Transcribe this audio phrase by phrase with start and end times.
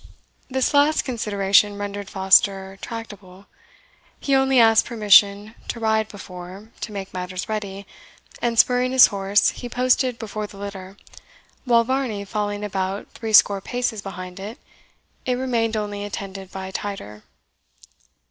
[0.49, 3.45] This last consideration rendered Foster tractable;
[4.19, 7.85] he only asked permission to ride before, to make matters ready,
[8.41, 10.97] and spurring his horse, he posted before the litter,
[11.65, 14.57] while Varney falling about threescore paces behind it,
[15.27, 17.21] it remained only attended by Tider.